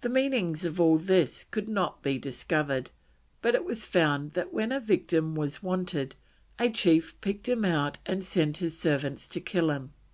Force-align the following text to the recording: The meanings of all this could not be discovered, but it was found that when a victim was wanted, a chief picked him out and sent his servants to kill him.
The 0.00 0.08
meanings 0.08 0.64
of 0.64 0.80
all 0.80 0.96
this 0.96 1.44
could 1.44 1.68
not 1.68 2.02
be 2.02 2.18
discovered, 2.18 2.90
but 3.42 3.54
it 3.54 3.66
was 3.66 3.84
found 3.84 4.32
that 4.32 4.50
when 4.50 4.72
a 4.72 4.80
victim 4.80 5.34
was 5.34 5.62
wanted, 5.62 6.16
a 6.58 6.70
chief 6.70 7.20
picked 7.20 7.46
him 7.46 7.62
out 7.62 7.98
and 8.06 8.24
sent 8.24 8.56
his 8.64 8.78
servants 8.78 9.28
to 9.28 9.40
kill 9.42 9.70
him. 9.70 9.92